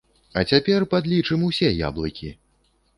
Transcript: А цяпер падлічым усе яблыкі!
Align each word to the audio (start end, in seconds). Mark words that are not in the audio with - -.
А 0.39 0.43
цяпер 0.51 0.87
падлічым 0.95 1.47
усе 1.51 1.73
яблыкі! 1.87 2.37